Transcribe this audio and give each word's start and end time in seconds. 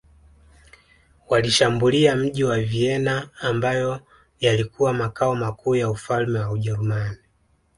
Walishambulia 1.29 2.15
mji 2.15 2.43
wa 2.43 2.59
Vienna 2.59 3.29
ambayo 3.41 3.99
yalikuwa 4.39 4.93
makao 4.93 5.35
makuu 5.35 5.75
ya 5.75 5.89
ufalme 5.89 6.39
wa 6.39 6.51
Ujerumani 6.51 7.17